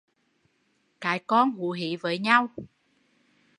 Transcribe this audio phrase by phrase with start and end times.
[1.01, 2.47] Cái con hú hí với nhau